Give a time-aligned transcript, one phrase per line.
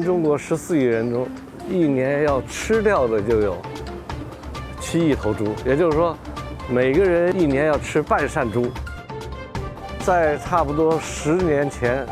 [0.00, 1.28] 中国十四亿人中，
[1.68, 3.56] 一年要吃掉的就有
[4.80, 6.16] 七亿头猪，也就是说，
[6.68, 8.70] 每个人一年要吃半扇猪。
[10.00, 12.06] 在差不多十年前，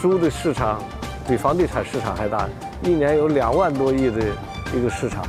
[0.00, 0.80] 猪的市场
[1.28, 2.48] 比房地产市场还大，
[2.84, 4.22] 一年有两万多亿的
[4.76, 5.24] 一个市场。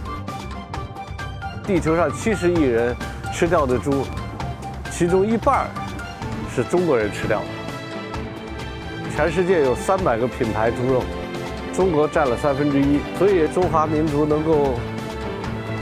[1.66, 2.96] 地球上七十亿人
[3.34, 4.04] 吃掉的猪，
[4.91, 5.68] 其中一半
[6.54, 7.46] 是中国人吃掉的。
[9.16, 11.04] 全世界有三百个品牌猪肉，
[11.73, 14.76] 中国占了三分之一，所以中华民族能够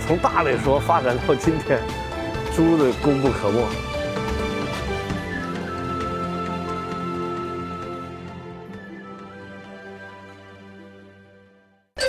[0.07, 1.79] 从大里说发展到今天，
[2.55, 3.61] 猪的功不可没。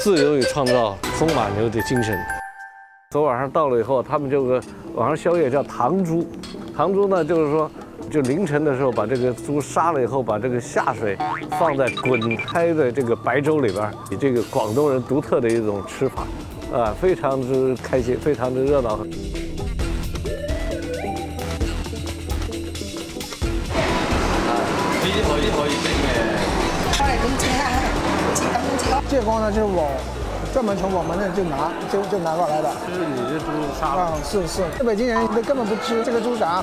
[0.00, 2.16] 自由与创造，风马牛的精神。
[3.10, 4.62] 昨晚上到了以后，他们这个
[4.94, 6.24] 晚上宵夜叫糖猪，
[6.76, 7.70] 糖猪呢就是说，
[8.12, 11.16] 就凌晨的时候把这个猪杀了以后，把这个下水
[11.58, 16.26] 放在滚开的这个白粥里边，以这个广东人独特的一种吃法，
[16.70, 18.98] 啊，非常之开心，非常之热闹。
[18.98, 19.06] 呢
[25.00, 26.04] 啲可以可以整嘅。
[26.92, 27.64] 开工资啊，
[28.34, 28.84] 几工资？
[29.08, 29.88] 这锅呢，就是我
[30.52, 32.70] 专门从我们那就拿就就拿过来的。
[32.86, 33.46] 就是你这猪
[33.80, 36.62] 杀啊，是是，这北京人都根本不吃这个猪杂。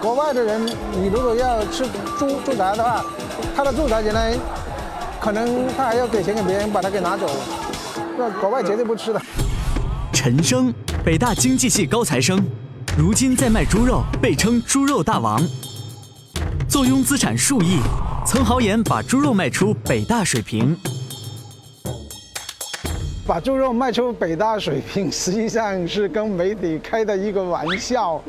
[0.00, 1.84] 国外的人，你如果要吃
[2.18, 3.04] 猪猪杂的话，
[3.54, 4.34] 他的住宅原来，
[5.20, 7.28] 可能他还要给钱给别人把它给拿走。
[8.16, 9.20] 那国外绝对不吃的。
[10.10, 10.72] 陈生，
[11.04, 12.42] 北大经济系高材生，
[12.96, 15.38] 如今在卖猪肉，被称“猪肉大王”，
[16.66, 17.78] 坐拥资产数亿，
[18.26, 20.74] 曾豪言把猪肉卖出北大水平。
[23.26, 28.20] 把猪肉卖出北大水平，实际上是跟媒体开的一个玩笑。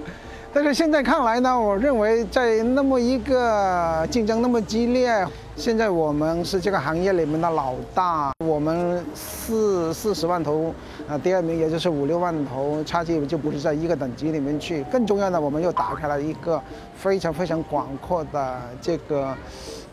[0.53, 5.25] 但是现在看来呢，我认为在那么一个竞争那么激烈，
[5.55, 10.73] 现在我们是这个行业里面的老大，我们四四十万头，
[11.07, 14.83] 啊，第二名也就是五六万头，差距就不是在一个等级里面去。
[14.91, 16.61] 更重要的，我们又打开了一个
[16.95, 19.33] 非常非常广阔的这个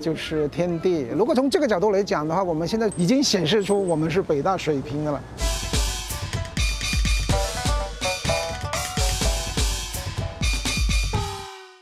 [0.00, 1.06] 就是天地。
[1.14, 5.20] 如果从这个角度来讲的话，我们现在已经显示出我们是北大水平的了。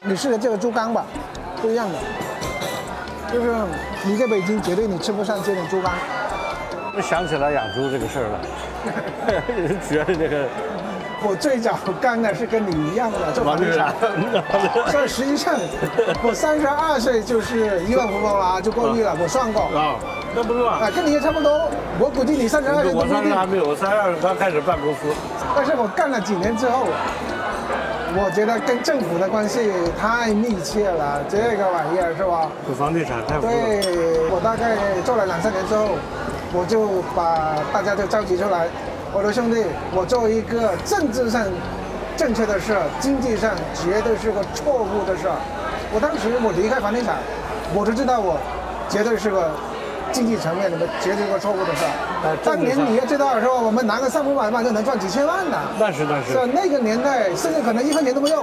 [0.09, 1.05] 你试试这个猪肝吧，
[1.61, 1.99] 不一样的，
[3.33, 3.53] 就是
[4.05, 5.93] 你在北京绝对你吃不上这种猪肝。
[6.97, 8.41] 我想起来养猪这个事儿了，
[9.89, 10.47] 觉得这个
[11.23, 13.93] 我最早干的是跟你一样的做房地产，
[14.91, 15.55] 所以实际上
[16.23, 19.63] 我三十二岁就是亿万富翁了，就过亿了，我算过。
[19.77, 19.97] 啊，
[20.35, 20.63] 那不是？
[20.63, 21.69] 啊，跟你也差不多。
[21.99, 25.01] 我估计你三十二岁都我三十还没有，我三十二刚开始办公司。
[25.55, 26.87] 但是我干了几年之后，
[28.19, 32.49] 我觉得跟政府的关系太密切了，这个玩意儿是吧？
[32.65, 33.39] 做房地产太。
[33.39, 35.91] 对我大概做了两三年之后，
[36.53, 38.69] 我就把大家就召集出来，
[39.13, 39.63] 我说兄弟，
[39.93, 41.45] 我做一个政治上
[42.17, 45.37] 正确的事儿，经济上绝对是个错误的事儿。
[45.93, 47.17] 我当时我离开房地产，
[47.75, 48.41] 我就知道我
[48.89, 49.53] 绝对是个
[50.17, 51.93] 经济层面里面绝对是个错误的事儿。
[52.25, 56.33] 呃当年你要知道说我们拿个三五百万就能赚几千万呢，那是那是。
[56.33, 58.43] 是那个年代甚至可能一分钱都不用，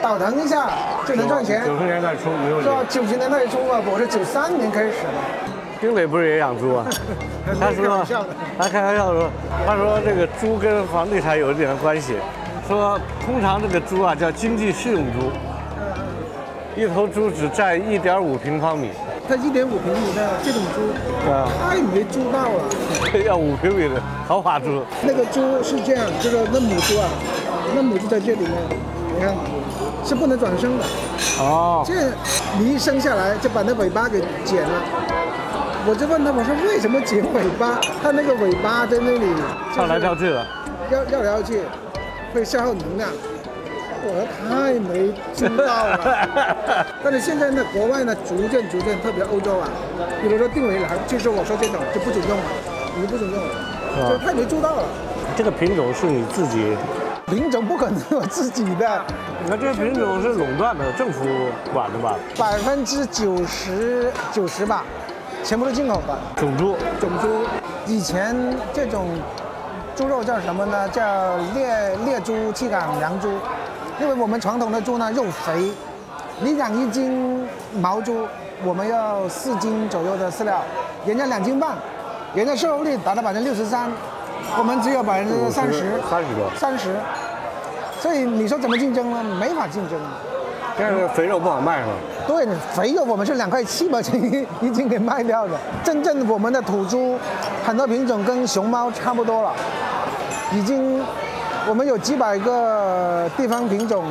[0.00, 0.70] 倒腾一下
[1.04, 1.66] 就能赚钱。
[1.66, 2.76] 九十年代初没有是吧？
[2.80, 2.94] 你。
[2.94, 5.18] 九十年代初啊，我是九三年开始的。
[5.80, 6.86] 丁磊不是也养猪啊？
[7.44, 8.06] 他开说
[8.56, 9.28] 他开玩笑说，
[9.66, 12.14] 他说这个猪跟房地产有一点关系，
[12.68, 12.96] 说
[13.26, 15.32] 通常这个猪啊叫经济适用猪，
[16.76, 18.92] 一头猪只占一点五平方米，
[19.26, 22.64] 它一点五平米的这种猪，啊，太没猪道了。
[23.24, 24.82] 要五平米的豪华猪。
[25.02, 27.08] 那个猪是这样，这个那母猪啊，
[27.74, 28.50] 那母猪在这里面，
[29.14, 29.34] 你看
[30.04, 30.84] 是不能转生的。
[31.40, 31.94] 哦，这
[32.58, 34.82] 你一生下来就把那尾巴给剪了。
[35.86, 37.80] 我就问他，我说为什么剪尾巴？
[38.02, 39.26] 它那个尾巴在那里
[39.72, 40.46] 跳来跳去的。
[40.90, 41.60] 要要来要去，
[42.34, 43.08] 会消耗能量。
[44.48, 46.86] 太没猪道了。
[47.02, 49.68] 但是现在呢，国外呢逐渐逐渐，特别欧洲啊，
[50.22, 52.44] 比如说定伟来，就是我说这种就不准用了，
[52.98, 54.82] 你不准用了，就太没做到了。
[55.36, 56.76] 这个品种是你自己，
[57.26, 59.02] 品种不可能有自己的，
[59.42, 61.24] 你看这些品种是垄断的，政府
[61.72, 62.14] 管的吧？
[62.38, 64.84] 百分之九十九十吧，
[65.42, 66.76] 全部是进口的种猪。
[67.00, 67.44] 种猪。
[67.86, 68.36] 以前
[68.72, 69.08] 这种
[69.96, 70.88] 猪肉叫什么呢？
[70.88, 73.28] 叫猎猎猪、气港羊猪，
[74.00, 75.70] 因为我们传统的猪呢肉肥，
[76.40, 77.46] 你养一斤
[77.80, 78.26] 毛猪，
[78.64, 80.60] 我们要四斤左右的饲料，
[81.06, 81.76] 人家两斤半，
[82.34, 83.90] 人家收入率达到百分之六十三，
[84.58, 86.50] 我们只有百分之三十，三十多。
[86.56, 86.96] 三十，
[88.00, 89.22] 所以你说怎么竞争呢？
[89.38, 89.98] 没法竞争。
[90.76, 91.92] 但是肥肉不好卖是吧？
[92.26, 94.20] 对，肥肉我们是两块七毛钱
[94.60, 95.52] 一斤给卖掉的。
[95.84, 97.16] 真正我们的土猪，
[97.64, 99.52] 很多品种跟熊猫差不多了，
[100.52, 101.00] 已经
[101.66, 104.04] 我们有几百个地方品种，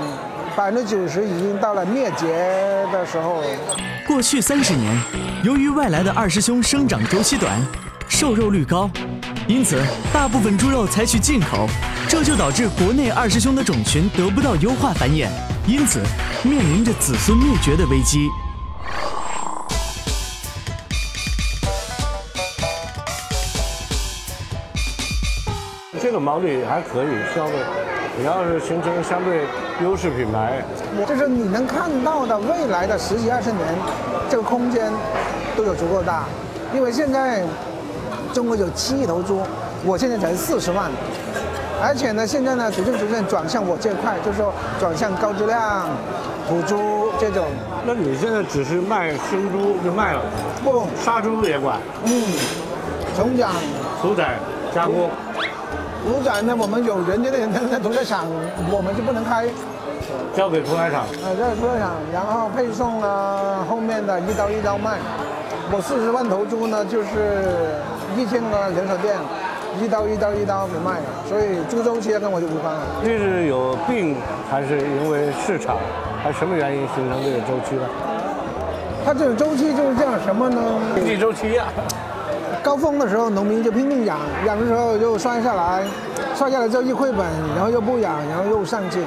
[0.55, 2.27] 百分之九十已经到了灭绝
[2.91, 3.43] 的时候。
[4.07, 4.99] 过去三十年，
[5.43, 7.61] 由于外来的二师兄生长周期短，
[8.09, 8.89] 瘦肉率高，
[9.47, 9.79] 因此
[10.11, 11.67] 大部分猪肉采取进口，
[12.09, 15.27] 这就导致国内二师兄的种群得不到优化繁衍，
[15.67, 16.01] 因此
[16.43, 18.27] 面临着子孙灭绝的危机。
[26.01, 27.53] 这个毛利还可以，消费，
[28.17, 29.45] 你要是形成相对
[29.83, 30.63] 优势品牌，
[31.07, 33.61] 就是你能看到的未来的十几二十年，
[34.29, 34.91] 这个空间
[35.55, 36.23] 都有足够大，
[36.73, 37.43] 因为现在
[38.33, 39.41] 中国有七亿头猪，
[39.85, 40.91] 我现在才四十万，
[41.81, 45.87] 而且呢，现在呢逐渐逐渐转向我这块，就是说转向高质量
[46.49, 47.45] 土猪这种，
[47.85, 50.21] 那你现在只是卖生猪就卖了，
[50.63, 52.23] 不，杀猪也管，嗯，
[53.15, 53.51] 总讲。
[54.01, 54.37] 屠宰、
[54.75, 55.09] 加工，
[56.03, 58.27] 屠宰呢，我们有人家的人在屠宰场，
[58.69, 59.47] 我们就不能开。
[60.35, 61.05] 交给屠宰场。
[61.23, 64.97] 呃，在屠宰场，然后配送啊，后面的一刀一刀卖。
[65.71, 67.79] 我四十万头猪呢，就是
[68.17, 69.15] 一千个连锁店，
[69.81, 72.83] 一刀一刀一刀给卖，所以猪周期跟我就无关了。
[73.01, 74.17] 这是有病，
[74.51, 75.77] 还是因为市场，
[76.21, 77.87] 还是什么原因形成这个周期的？
[79.05, 80.59] 它这个周期就是这样，什么呢？
[80.95, 81.65] 经济周期呀、
[82.63, 84.17] 高峰的时候，农民就拼命养，
[84.47, 85.83] 养的时候又摔下来，
[86.33, 87.25] 摔下来之后一亏本，
[87.55, 89.03] 然后又不养，然后又上去，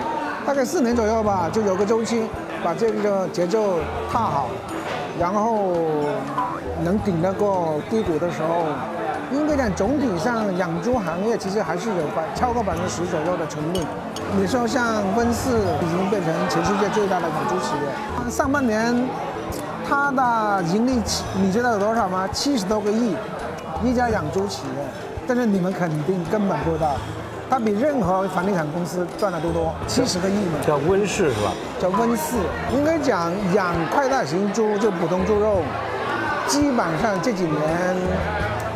[0.47, 2.23] 大概四年左右吧，就有个周期，
[2.63, 3.79] 把这个节奏
[4.13, 4.49] 踏好，
[5.19, 5.73] 然后
[6.85, 8.67] 能顶得过低谷的时候。
[9.33, 13.85] 应该讲，总体上养猪行业其实还是有百超过百分之十左右的存力。
[14.39, 15.51] 你说像温氏
[15.83, 18.95] 已经变成全世界最大的养猪企业，上半年
[19.89, 21.03] 它的盈利
[21.43, 22.29] 你知道有多少吗？
[22.33, 23.17] 七十多个亿，
[23.85, 24.85] 一家养猪企业，
[25.27, 26.97] 但是你们肯定根本不知道，
[27.49, 30.59] 它比任何房地产公司赚的都多，七十个亿呢。
[30.67, 31.53] 叫温室是吧？
[31.79, 32.37] 叫温室，
[32.73, 35.63] 应该讲养快大型猪就普通猪肉，
[36.47, 37.97] 基本上这几年，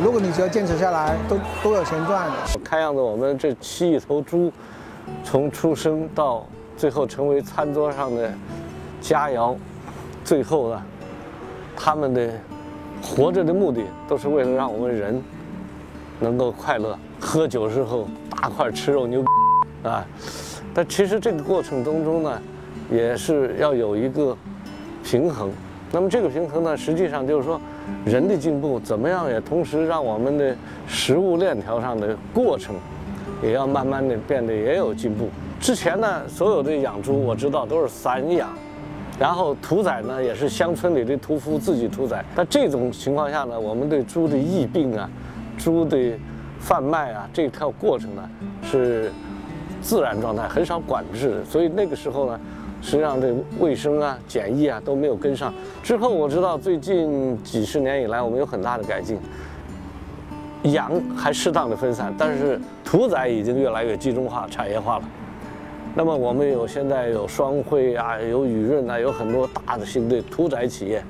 [0.01, 2.27] 如果你只要坚持下来，都都有钱赚。
[2.63, 4.51] 看样子我们这七亿头猪，
[5.23, 6.45] 从出生到
[6.77, 8.31] 最后成为餐桌上的
[9.01, 9.55] 佳肴，
[10.23, 10.81] 最后呢，
[11.75, 12.29] 他们的
[13.01, 15.21] 活着的目的都是为了让我们人
[16.19, 16.97] 能够快乐。
[17.19, 19.23] 喝酒时候大块吃肉牛
[19.83, 20.05] 啊，
[20.73, 22.41] 但其实这个过程当中呢，
[22.91, 24.35] 也是要有一个
[25.03, 25.51] 平衡。
[25.91, 27.59] 那么这个平衡呢，实际上就是说，
[28.05, 30.55] 人的进步怎么样也同时让我们的
[30.87, 32.75] 食物链条上的过程，
[33.43, 35.29] 也要慢慢的变得也有进步。
[35.59, 38.49] 之前呢，所有的养猪我知道都是散养，
[39.21, 42.25] 然后屠宰呢也是乡村里的屠夫自己屠宰。
[42.33, 45.07] 但这种情况下呢，我们对猪的疫病啊、
[45.59, 46.17] 猪的
[46.59, 48.27] 贩卖啊这条过程呢
[48.63, 49.11] 是
[49.79, 51.45] 自然状态，很少管制。
[51.45, 52.39] 所以那个时候呢，
[52.81, 55.53] 实际上这卫生啊、检疫啊都没有跟上。
[55.83, 59.19] 之后我知道最近几十年以来，我们有很大的改进。
[60.63, 65.03] 养还适当的分散，但是屠宰已经越来越集中化、产业化了。
[65.93, 71.03] 那么我们有现在有双汇啊，有雨润啊，有很多大的新的屠宰企业。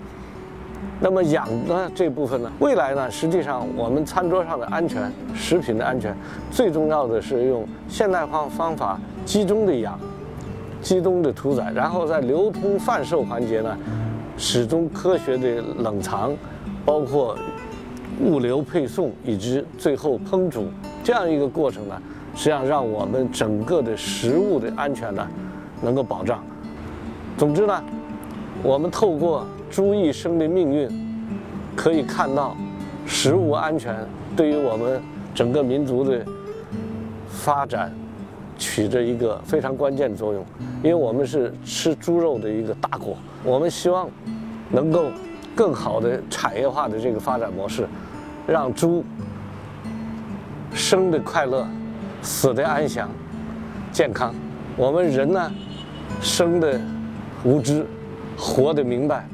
[0.99, 6.15] 那么养呢这部分呢，未来呢，实际上我们餐桌上的安全、食品的安全，
[6.49, 9.99] 最重要的是用现代化方法集中的养，
[10.81, 13.77] 集中的屠宰，然后在流通贩售环节呢，
[14.37, 16.35] 始终科学的冷藏，
[16.83, 17.37] 包括
[18.23, 20.67] 物流配送以及最后烹煮
[21.03, 22.01] 这样一个过程呢，
[22.35, 25.27] 实际上让我们整个的食物的安全呢
[25.81, 26.43] 能够保障。
[27.37, 27.83] 总之呢，
[28.63, 30.89] 我们透过猪一生的命运，
[31.75, 32.55] 可以看到
[33.05, 33.95] 食物安全
[34.35, 35.01] 对于我们
[35.33, 36.25] 整个民族的
[37.29, 37.91] 发展
[38.57, 40.45] 起着一个非常关键的作用，
[40.83, 44.07] 因为我们是吃猪肉的一个大国，我们希望
[44.69, 45.05] 能够
[45.55, 47.87] 更好的产业化的这个发展模式，
[48.45, 49.03] 让猪
[50.73, 51.65] 生的快乐，
[52.21, 53.09] 死的安详、
[53.91, 54.33] 健康。
[54.77, 55.51] 我们人呢，
[56.21, 56.79] 生的
[57.43, 57.85] 无知，
[58.37, 59.25] 活的明白。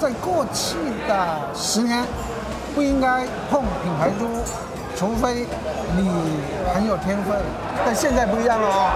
[0.00, 2.04] 在过去的十年，
[2.74, 4.26] 不应该碰品牌猪，
[4.96, 5.46] 除非
[5.96, 6.10] 你
[6.74, 7.40] 很有天分。
[7.84, 8.90] 但现在不一样了哦，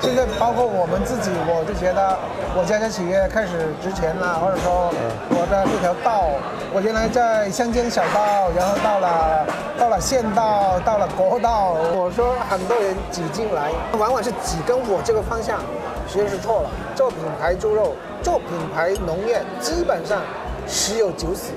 [0.00, 2.16] 现在包括我们自己，我就觉得
[2.56, 4.90] 我家家企业开始值钱了，或者说
[5.28, 6.24] 我的这条道，
[6.72, 9.46] 我原来在乡间小道，然后到了
[9.78, 11.76] 到了县道，到了国道。
[11.92, 15.60] 我说很多人挤进来，往往是挤跟我这个方向，
[16.08, 16.70] 其实是错了。
[16.96, 20.22] 做品牌猪肉，做品牌农业，基本上
[20.66, 21.52] 十有九死。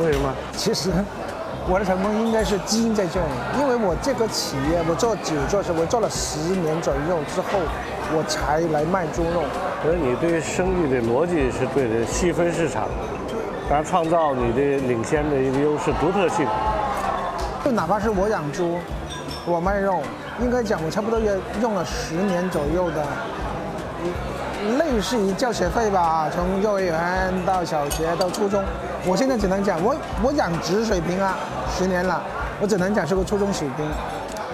[0.00, 0.32] 为什么？
[0.56, 0.90] 其实
[1.66, 3.26] 我的成功应该是基因在这里，
[3.58, 7.58] 因为我这个企业我做酒做是我做了十年左右之后，
[8.12, 9.42] 我才来卖猪肉。
[9.82, 12.86] 所以你对生意的逻辑是对的，细分市场，
[13.68, 16.46] 然后创造你的领先的一个优势、独特性。
[17.64, 18.78] 就哪怕是我养猪，
[19.46, 20.02] 我卖肉，
[20.42, 23.02] 应该讲我差不多也用了十年左右的，
[24.78, 28.62] 类似于教学费吧，从幼儿园到小学到初中，
[29.06, 31.36] 我现在只能讲我我养殖水平啊，
[31.76, 32.22] 十年了，
[32.60, 33.86] 我只能讲是个初中水平。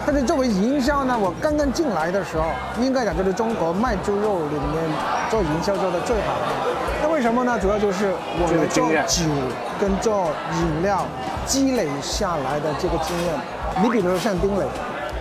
[0.06, 2.44] 但是作为营销呢，我刚刚进来的时候，
[2.80, 4.90] 应该讲就是中国卖猪肉里面
[5.30, 6.72] 做营销做的最好的。
[7.02, 7.58] 那为什么呢？
[7.60, 9.30] 主要就是我们做酒
[9.78, 11.04] 跟做饮料
[11.46, 13.34] 积累下来的这个经验。
[13.82, 14.64] 你比如说像丁磊，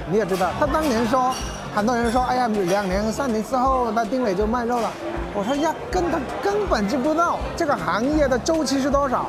[0.09, 1.33] 你也知道，他当年说，
[1.79, 4.91] 很多人说，哎呀，两年三年之后，那丁磊就卖肉了。
[5.33, 9.25] 我说呀，根他根本就不知道这个行业的周期是多少。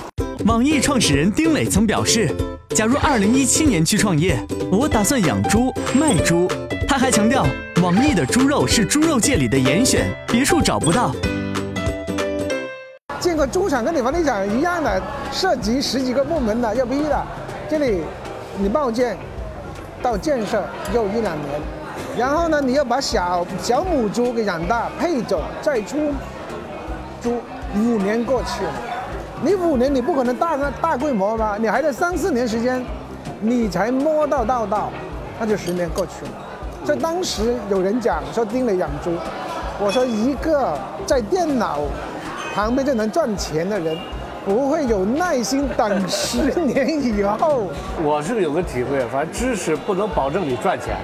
[0.47, 2.29] 网易创始人丁磊曾表示，
[2.71, 4.37] 假如2017年去创业，
[4.69, 6.51] 我打算养猪卖猪。
[6.89, 7.47] 他还强调，
[7.85, 11.15] 网易的猪肉是猪肉界里的严选，别处找不到。
[13.21, 17.25] 建个猪场跟你房地产一样的，涉及十几个部门的，要逼的。
[17.69, 18.03] 这里
[18.59, 19.17] 你报建
[20.03, 20.61] 到建设
[20.93, 21.61] 又一两年，
[22.19, 26.13] 然后呢，你要把小小母猪给养大配种再出
[27.23, 27.35] 猪，
[27.75, 28.73] 五年过去了。
[29.43, 31.57] 你五年你不可能大大规模吧？
[31.59, 32.85] 你还得三四年时间，
[33.41, 34.91] 你才摸到道道，
[35.39, 36.31] 那就十年过去了。
[36.85, 39.13] 所以当时有人讲说丁磊养猪，
[39.79, 41.81] 我说一个在电脑。
[42.53, 43.97] 旁边就能赚钱的人，
[44.45, 47.69] 不会有耐心等十年以后。
[48.03, 50.97] 我是有个体会，反正知识不能保证你赚钱，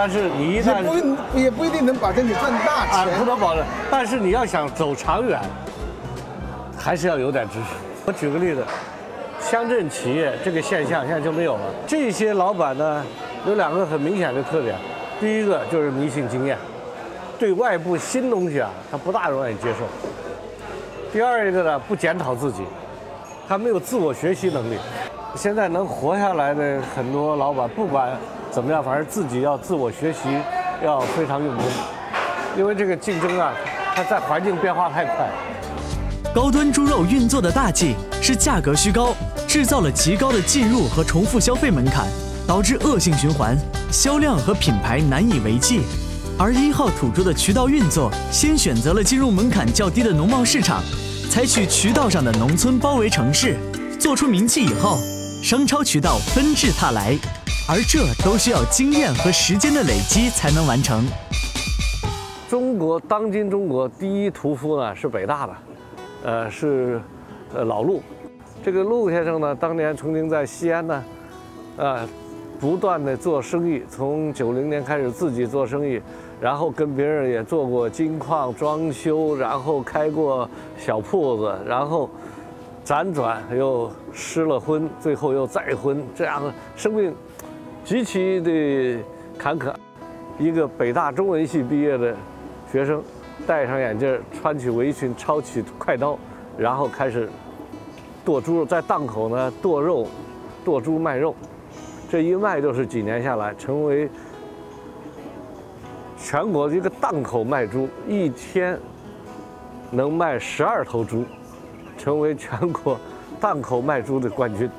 [0.00, 3.12] 但是你一旦也不也不一定能保证你赚大钱。
[3.12, 3.64] 啊，不能保证。
[3.90, 5.40] 但是你要想走长远，
[6.78, 7.74] 还是要有点知识。
[8.06, 8.62] 我举个例子，
[9.40, 11.62] 乡镇企业这个现象现在就没有了。
[11.84, 13.04] 这些老板呢，
[13.44, 14.76] 有两个很明显的特点，
[15.20, 16.56] 第一个就是迷信经验，
[17.36, 19.78] 对外部新东西啊，他不大容易接受。
[21.12, 22.62] 第二一个呢，不检讨自己，
[23.48, 24.76] 他没有自我学习能力。
[25.36, 28.16] 现在能活下来的很多老板，不管
[28.50, 30.18] 怎么样，反正自己要自我学习，
[30.82, 31.64] 要非常用功，
[32.56, 33.52] 因为这个竞争啊，
[33.94, 35.28] 它在环境变化太快。
[36.34, 39.14] 高端猪肉运作的大忌是价格虚高，
[39.46, 42.06] 制造了极高的进入和重复消费门槛，
[42.46, 43.56] 导致恶性循环，
[43.92, 45.82] 销量和品牌难以为继。
[46.38, 50.82] 而一号土猪的渠道运作，先选择了进入门槛较低的农贸市场，
[51.30, 53.56] 采取渠道上的农村包围城市，
[53.98, 54.96] 做出名气以后，
[55.42, 57.16] 商超渠道纷至沓来，
[57.68, 61.04] 而这都需要经验和时间的累积才能完成。
[62.50, 65.52] 中国当今中国第一屠夫呢是北大的，
[66.24, 67.00] 呃是，
[67.54, 68.02] 呃老陆，
[68.62, 71.04] 这个陆先生呢当年曾经在西安呢，
[71.78, 72.06] 啊，
[72.60, 76.00] 不断的做生意，从九零年开始自己做生意。
[76.40, 82.08] 然后跟别人也做过金矿装修，然后开过小铺子，然后
[82.88, 87.14] 辗转又失了婚，最后又再婚，这样的生命
[87.84, 89.04] 极其的
[89.36, 89.74] 坎坷。
[90.38, 92.16] 一个北大中文系毕业的
[92.72, 93.02] 学生，
[93.46, 96.18] 戴上眼镜，穿起围裙，抄起快刀，
[96.56, 97.28] 然后开始
[98.24, 100.06] 剁猪肉，在档口呢剁肉、
[100.64, 101.34] 剁猪卖肉，
[102.08, 104.08] 这一卖就是几年下来，成为。
[106.16, 108.80] 全国一个档口卖猪，一天
[109.90, 111.22] 能卖十二头猪，
[111.98, 112.98] 成为全国
[113.40, 114.70] 档口卖猪的冠军，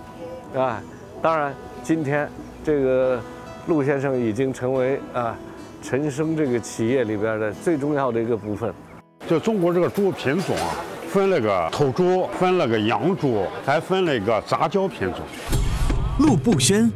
[0.55, 0.81] 啊！
[1.21, 2.27] 当然，今天
[2.63, 3.19] 这个
[3.67, 5.35] 陆先生已经成为啊
[5.83, 8.73] 陈升这个企业里边的最重要的一个部分。
[9.27, 10.75] 就中国这个猪品种啊，
[11.11, 15.19] 分了个土猪，分了个洋猪，还分了一个杂交品种。
[16.19, 16.89] 陆步轩，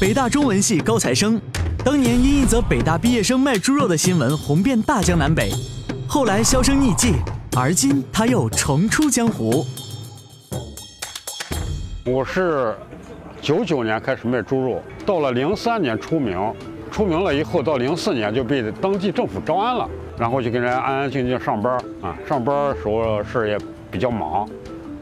[0.00, 1.40] 北大中文系高材生。
[1.84, 5.50] 当年因一则北大毕业生卖猪肉的新闻红遍大江南北，
[6.06, 7.14] 后来销声匿迹，
[7.54, 9.66] 而今他又重出江湖。
[12.06, 12.74] 我是
[13.42, 16.40] 九九年开始卖猪肉，到了零三年出名，
[16.90, 23.58] 出名了以后到零四年就被当地政府招安了，然后就跟人家安安静静上班啊，上班时候事儿也
[23.90, 24.48] 比较忙，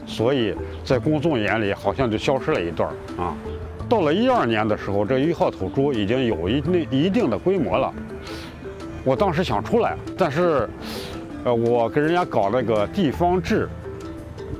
[0.05, 0.53] 所以
[0.83, 3.33] 在公众眼里好像就消失了一段啊。
[3.87, 7.93] 到了一二年的时候，这一号土猪已经有一定一定的规模了。
[9.03, 10.69] 我当时想出来，但是，
[11.43, 13.67] 呃，我跟人家搞那个地方志，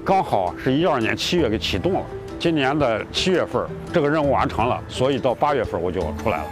[0.03, 2.01] 刚好是一二年七月给启动了，
[2.39, 6.45] 今年的七月份这个任务完成了，所以到八月份我就出来了。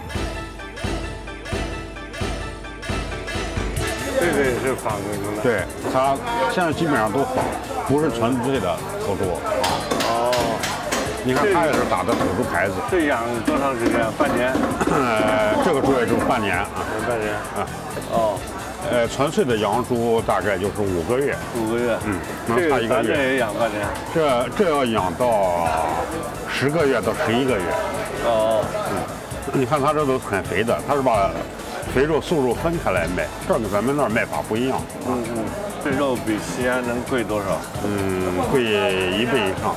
[4.20, 5.42] 这个也是仿的，的。
[5.42, 6.16] 对，它
[6.52, 7.44] 现在基本上都仿，
[7.88, 9.38] 不是纯粹的头猪啊。
[10.04, 10.30] 哦，
[11.24, 12.74] 你看它也是打的土猪牌子。
[12.88, 14.06] 这养多长时间？
[14.16, 14.52] 半年？
[14.94, 16.68] 呃，这个猪也就半年啊。
[17.08, 17.66] 半年啊。
[18.12, 18.38] 哦。
[18.90, 21.36] 呃，纯粹的羊猪大概就是五个月。
[21.56, 21.98] 五个月。
[22.06, 23.14] 嗯，能差一个月。
[23.14, 23.86] 这也养半年。
[24.14, 25.66] 这这要养到
[26.48, 27.64] 十个月到十一个月。
[28.24, 28.64] 哦。
[28.90, 31.30] 嗯，你看它这都很肥的，它是把。
[31.92, 34.80] 肥肉、瘦肉分开来卖，这跟咱们那儿卖法不一样。
[35.08, 35.44] 嗯嗯，
[35.82, 37.46] 这肉比西安能贵多少？
[37.82, 39.74] 嗯，贵一倍以上。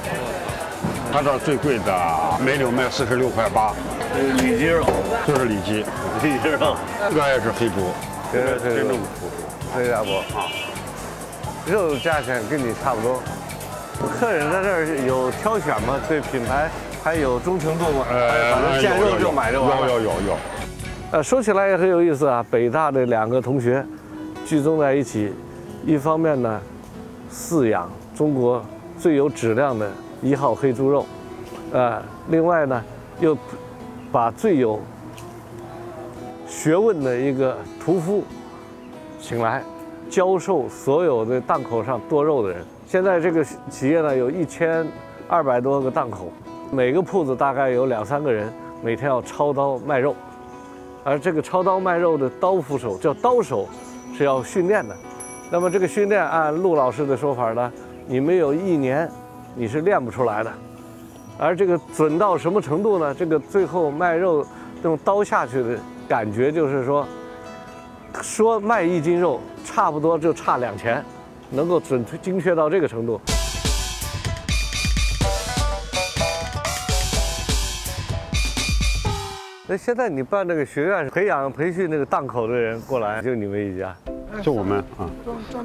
[1.12, 1.92] 他这儿最贵的
[2.40, 3.74] 每柳卖四十六块八。
[4.14, 4.86] 这是里脊肉，
[5.26, 5.84] 这是里脊，
[6.22, 6.76] 里脊肉。
[7.10, 7.90] 这个也是黑猪，
[8.34, 8.96] 这是黑肉，
[9.76, 10.50] 这家伙啊。
[11.68, 13.22] 肉价钱跟你差不多。
[14.20, 16.02] 客人在这儿有挑选吗？
[16.10, 16.68] 对品牌
[17.04, 18.06] 还有忠诚度吗？
[18.10, 19.64] 呃，反正见肉就买肉。
[19.70, 20.38] 有有有有。
[21.12, 22.44] 呃，说起来也很有意思啊。
[22.50, 23.86] 北大的两个同学
[24.48, 25.32] 聚众在一起，
[25.86, 26.60] 一方面呢
[27.32, 27.88] 饲养
[28.18, 28.66] 中国
[29.00, 29.88] 最有质量的
[30.24, 31.06] 一号黑猪肉，
[31.72, 32.84] 呃，另外呢
[33.20, 33.38] 又
[34.12, 34.82] 把最有
[36.64, 38.24] 学问的一个屠夫
[39.20, 39.62] 请来
[40.10, 42.64] 教授所有的档口上剁肉的人。
[42.88, 44.88] 现在这个企业呢有一千
[45.28, 46.32] 二百多个档口，
[46.72, 48.50] 每个铺子大概有两三个人，
[48.82, 50.16] 每天要操刀卖肉。
[51.04, 53.68] 而这个操刀卖肉的刀斧手叫刀手，
[54.18, 54.96] 是要训练的。
[55.52, 57.70] 那么这个训练，按陆老师的说法呢，
[58.08, 59.12] 你没有一年，
[59.54, 60.54] 你是练不出来的。
[61.38, 63.14] 而这个准到什么程度呢？
[63.14, 64.48] 这个最后卖肉
[64.84, 67.08] 用刀下去的感觉，就是说，
[68.22, 71.04] 说卖一斤肉，差不多就差两钱，
[71.50, 73.20] 能够准确精确到这个程度。
[79.66, 83.96] 那现在你办这个学院，培养培训那个档口的人过来，就你们一家，
[84.42, 85.10] 就我们啊。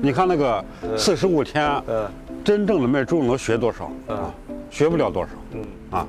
[0.01, 0.65] 你看那个
[0.97, 2.09] 四十五天，呃，
[2.45, 4.33] 真正的卖猪肉能学多少啊？
[4.71, 5.29] 学不了多少。
[5.53, 6.07] 嗯啊，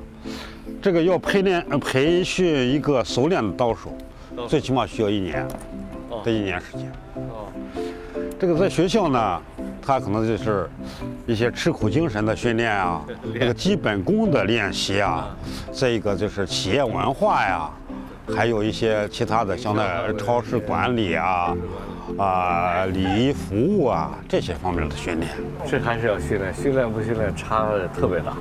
[0.80, 3.92] 这个要培练培训一个熟练的刀手，
[4.48, 5.46] 最起码需要一年，
[6.24, 6.90] 这一年时间。
[7.14, 7.48] 哦，
[8.38, 9.42] 这个在学校呢，
[9.80, 10.68] 他可能就是
[11.26, 13.02] 一些吃苦精神的训练啊，
[13.34, 15.34] 这个基本功的练习啊，
[15.72, 17.70] 再一个就是企业文化呀。
[18.36, 21.56] 还有一些其他的，像那超市管理啊，
[22.16, 25.32] 啊，礼仪服务啊这些方面的训练，
[25.66, 28.36] 这还是要训练，训练不训练差的特别大，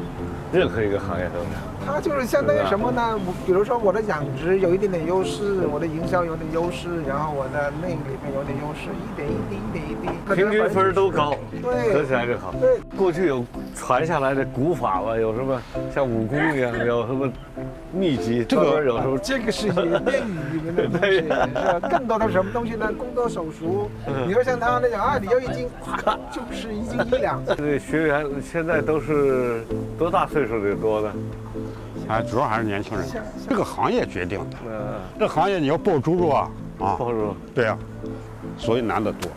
[0.54, 1.48] 任何一个行业都是。
[1.86, 3.18] 它就是相当于什么呢？
[3.26, 12.54] 我比如说我的养殖有一点点优势，我的营销有点优势，然后我的那个里面有点优势，一点一滴，一点一滴，平均分都高，对，合起来就好。
[12.60, 13.44] 对，过去有
[13.76, 15.18] 传下来的古法吧？
[15.18, 15.60] 有什么
[15.94, 16.78] 像武功一样？
[16.86, 17.32] 有什么
[17.92, 18.46] 秘籍？
[18.48, 19.18] 这个有什么？
[19.18, 21.90] 这个是练语里面的东西，是吧？
[21.90, 22.92] 更多的什么东西呢？
[22.98, 23.90] 工作手熟。
[24.28, 25.68] 你说像他那种啊，你要一斤，
[26.32, 27.44] 就是一斤一两。
[27.58, 29.64] 这学员现在都是
[29.98, 31.12] 多大岁数的多的？
[32.10, 33.08] 啊，主要还是年轻人，
[33.48, 34.58] 这个行业决定的。
[34.66, 37.78] 嗯，这行业你要爆猪肉啊，啊，爆肉，对呀，
[38.58, 39.30] 所以难得多。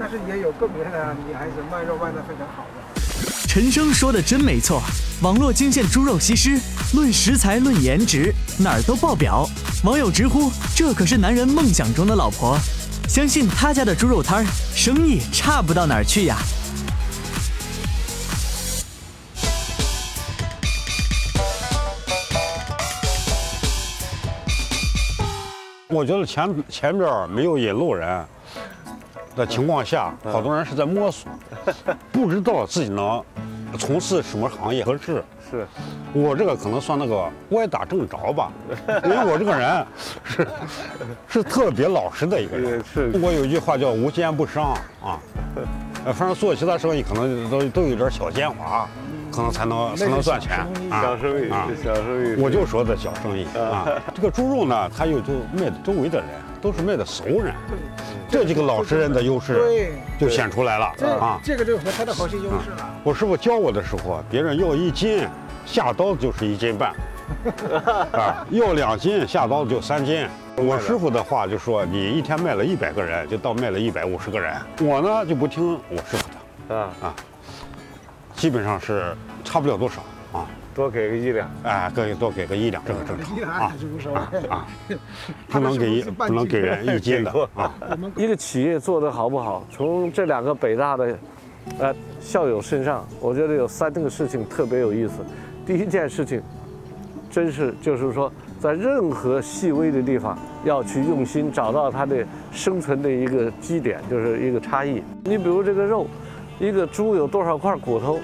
[0.00, 3.30] 但是也有个别的女孩子卖肉卖得非常好的。
[3.46, 4.80] 陈生说的真没错，
[5.20, 6.58] 网络惊现猪肉西施，
[6.94, 9.46] 论食材论颜值哪儿都爆表。
[9.84, 12.56] 网友直呼这可是男人梦想中的老婆，
[13.06, 16.38] 相信他家的猪肉摊儿生意差不到哪儿去呀。
[25.94, 28.24] 我觉得前前边没有引路人
[29.36, 31.30] 的情况下，好多人是在摸索，
[32.10, 33.22] 不知道自己能
[33.78, 35.22] 从事什么行业合适。
[35.48, 35.64] 是，
[36.12, 38.50] 我这个可能算那个歪打正着吧，
[39.04, 39.86] 因为我这个人
[40.24, 40.48] 是
[41.28, 42.82] 是特别老实的一个人。
[42.92, 45.20] 是，中国有一句话叫无奸不商啊，
[46.04, 48.84] 呃，反正做其他生意可能都都有点小奸猾。
[49.34, 50.58] 可能才能才能赚钱
[50.90, 51.02] 啊！
[51.02, 53.88] 小生意啊，小生意，我就说的小生意啊。
[54.14, 56.28] 这个猪肉呢，它又就卖的周围的人
[56.62, 57.52] 都是卖的熟人，
[58.28, 60.86] 这几个老实人的优势就显出来了
[61.20, 61.40] 啊。
[61.42, 62.88] 这个就是他的核心优势了。
[63.02, 65.26] 我师傅教我的时候，别人要一斤，
[65.66, 66.94] 下刀就是一斤半，
[68.12, 70.24] 啊，要两斤下刀就三斤。
[70.56, 74.54] 我师傅的话就说，你一天卖了一百个人，就到卖了一百五十个人。
[74.80, 76.24] 我呢就不听我师傅
[76.68, 77.14] 的啊啊。
[78.36, 83.16] 基本上是差不了多少啊，多给个一两，哎，给多给个一两，这个正
[83.98, 84.66] 常啊 啊，
[85.48, 87.72] 不能给一不能给人一斤的 啊。
[88.16, 91.18] 一个企业做得好不好，从这两个北大的
[91.78, 95.14] 呃校友身上，我觉得有三个事情特别有意思。
[95.64, 96.42] 第一件事情，
[97.30, 105.02] 真是就是说，在任何细微的地方要去用心找到它的生存的一个基点，就是一个差异。
[105.24, 106.06] 你比如这个肉，
[106.66, 108.18] 一个猪有多少块骨头，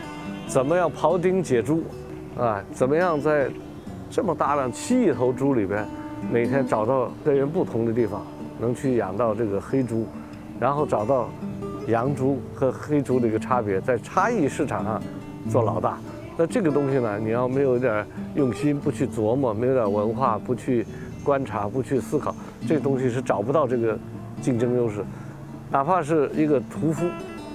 [0.47, 1.83] 怎么样刨丁解猪，
[2.39, 3.51] 啊，怎么样在
[4.11, 5.87] 这么大量七亿头猪里边，
[6.33, 8.27] 每天找到跟人不同的地方，
[8.59, 10.07] 能去养到这个黑猪，
[10.59, 11.29] 然后找到
[11.87, 15.03] 洋猪和黑猪的一个差别，在差异市场上
[15.51, 15.99] 做老大。
[16.37, 20.87] 那这个东西呢，你要没有点用心，不去琢磨，没有点文化，不去
[21.23, 22.35] 观察，不去思考，
[22.67, 23.99] 这东西是找不到这个
[24.41, 25.05] 竞争优势。
[25.71, 27.07] 哪怕是一个屠夫，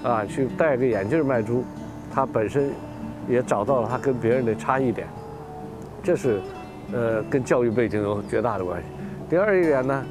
[0.06, 1.64] 啊，去戴个眼镜卖猪，
[2.14, 2.70] 他本身
[3.28, 5.08] 也找到了他跟别人的差异点。
[6.04, 6.40] 这是，
[6.94, 8.88] 呃，跟教育背景有绝大的关系。
[9.28, 10.06] 第二一点呢，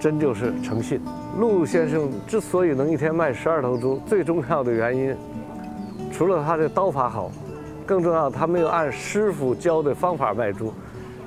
[0.00, 1.00] 真就是诚信。
[1.38, 5.14] 陆先生之所以能一天卖十二头猪，最重要的原因，
[6.12, 7.30] 除了他的刀法好，
[7.86, 10.72] 更重要他没有按师傅教的方法卖猪。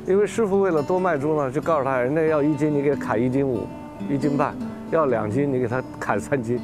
[0.05, 3.65] 因为师傅为了多卖猪呢，就告诉他，人家要一斤，你给砍一斤五，
[4.09, 4.53] 一斤半；
[4.91, 6.59] 要两斤，你给他砍三斤。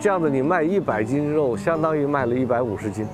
[0.00, 3.04] 这样子你卖一百斤肉，相当于卖了一百五十斤，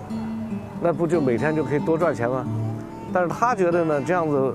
[0.82, 2.44] 那不就每天就可以多赚钱吗？
[3.10, 4.54] 但是他觉得呢，这样子，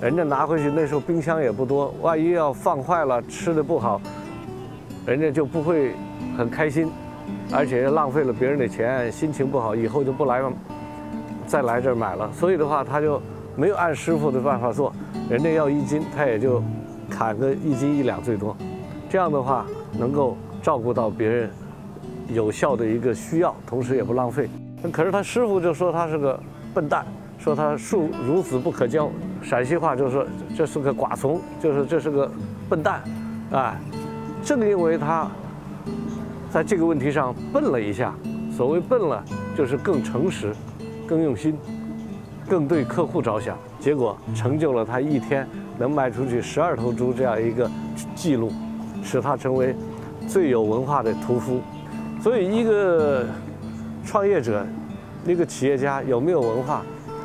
[0.00, 4.00] 人家拿回去那时候冰箱也不多，万一要放坏了，吃的不好，
[5.06, 5.92] 人家就不会
[6.36, 6.90] 很开心，
[7.52, 10.52] 而且浪费了别人的钱，心情不好，以后就不来了
[11.46, 12.28] 再来这儿买了。
[12.32, 13.22] 所以的话，他就
[13.54, 14.92] 没有按师傅的办法做，
[15.30, 16.60] 人家要一斤，他也就
[17.08, 18.56] 砍个一斤一两最多，
[19.08, 19.64] 这样的话
[19.96, 21.48] 能够照顾到别人
[22.26, 24.50] 有效的一个需要，同时也不浪费。
[24.90, 26.40] 可是他师傅就说他是个
[26.74, 27.06] 笨蛋。
[27.38, 29.08] 说他树孺子不可教，
[29.40, 30.26] 陕西话就是说
[30.56, 32.28] 这是个寡从，就是这是个
[32.68, 33.00] 笨蛋，
[33.52, 33.76] 啊，
[34.42, 35.30] 正因为他
[36.50, 38.12] 在这个问题上笨了一下，
[38.50, 39.22] 所谓笨了，
[39.56, 40.52] 就是更诚实、
[41.06, 41.56] 更用心、
[42.48, 45.46] 更对客户着想，结果成就了他一天
[45.78, 47.70] 能卖出去十二头猪这样一个
[48.16, 48.50] 记录，
[49.04, 49.76] 使他成为
[50.26, 51.60] 最有文化的屠夫。
[52.20, 53.26] 所以，一个
[54.04, 54.66] 创业者，
[55.26, 56.82] 一个企业家有没有文化？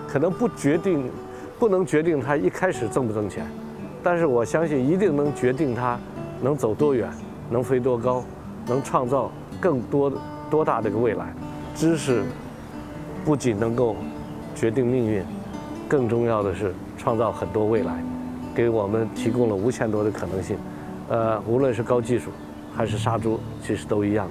[0.07, 1.09] 可能不决定，
[1.57, 3.45] 不能决定他一开始挣不挣钱，
[4.03, 5.97] 但是我相信一定能决定他
[6.41, 7.09] 能走多远，
[7.49, 8.23] 能飞多高，
[8.67, 10.11] 能创造更多
[10.49, 11.33] 多大的一个未来。
[11.73, 12.23] 知识
[13.23, 13.95] 不仅能够
[14.53, 15.23] 决定命运，
[15.87, 18.03] 更重要的是创造很多未来，
[18.53, 20.57] 给我们提供了无限多的可能性。
[21.07, 22.29] 呃，无论是高技术
[22.75, 24.29] 还是杀猪，其实都一样。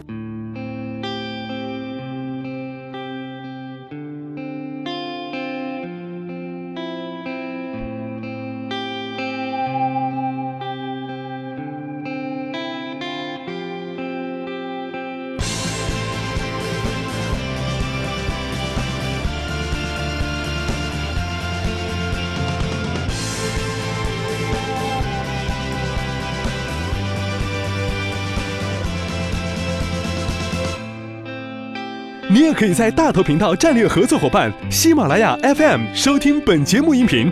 [32.53, 37.31] 可以在大头频道战略合作伙伴喜马拉雅 FM 收听本节目音频。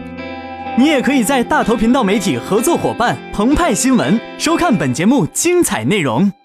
[0.78, 6.37] 你也可以在大头频道媒体合作伙伴澎湃新闻收看本节目精彩内容。